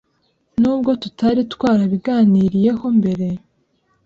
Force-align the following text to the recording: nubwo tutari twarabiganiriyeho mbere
nubwo 0.61 0.91
tutari 1.01 1.41
twarabiganiriyeho 1.53 2.85
mbere 2.99 3.27